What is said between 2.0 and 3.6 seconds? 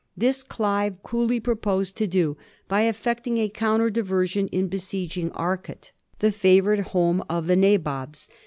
do by effecting a